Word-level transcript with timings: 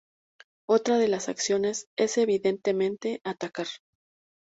Otra 0.67 0.97
de 0.97 1.07
las 1.07 1.29
acciones 1.29 1.85
es, 1.95 2.17
evidentemente, 2.17 3.21
atacar. 3.23 3.67